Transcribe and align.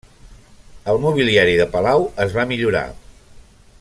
El 0.93 1.01
mobiliari 1.03 1.53
de 1.61 1.67
palau 1.75 2.07
es 2.27 2.35
va 2.39 2.47
millorar. 2.53 2.85